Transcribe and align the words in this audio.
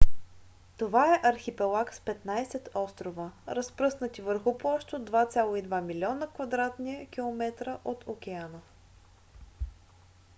това 0.77 1.15
е 1.15 1.19
архипелаг 1.23 1.93
с 1.93 1.99
15 1.99 2.69
острова 2.75 3.31
разпръснати 3.47 4.21
върху 4.21 4.57
площ 4.57 4.93
от 4.93 5.09
2,2 5.09 5.81
милиона 5.81 6.27
км2 6.27 7.79
от 7.85 8.03
океана 8.07 8.61